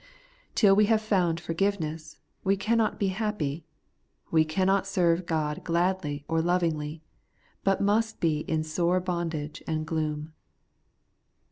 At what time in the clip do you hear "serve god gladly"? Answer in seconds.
4.87-6.25